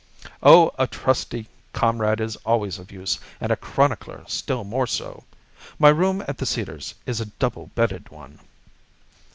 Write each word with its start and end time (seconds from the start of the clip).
"Oh, 0.41 0.71
a 0.79 0.87
trusty 0.87 1.47
comrade 1.73 2.19
is 2.19 2.35
always 2.37 2.79
of 2.79 2.91
use; 2.91 3.19
and 3.39 3.51
a 3.51 3.55
chronicler 3.55 4.23
still 4.27 4.63
more 4.63 4.87
so. 4.87 5.25
My 5.77 5.89
room 5.89 6.23
at 6.27 6.39
The 6.39 6.45
Cedars 6.47 6.95
is 7.05 7.21
a 7.21 7.25
double 7.27 7.67
bedded 7.75 8.09
one." 8.09 8.39